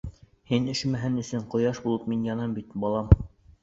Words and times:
Һин 0.51 0.65
өшөмәһен 0.73 1.21
өсөн 1.25 1.45
ҡояш 1.53 1.85
булып 1.87 2.11
мин 2.15 2.27
янам 2.35 2.61
бит, 2.61 2.79
балам. 2.87 3.19